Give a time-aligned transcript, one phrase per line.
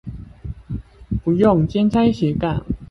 [1.23, 2.63] 不用兼差斜槓